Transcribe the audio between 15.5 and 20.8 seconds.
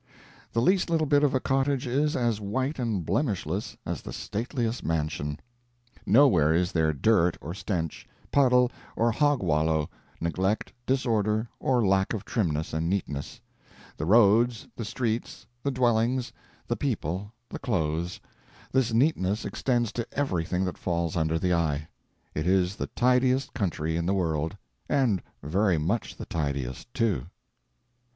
the dwellings, the people, the clothes this neatness extends to everything that